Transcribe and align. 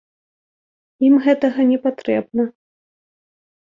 Ім 1.09 1.13
гэтага 1.27 1.69
не 1.75 1.79
патрэбна. 1.87 2.43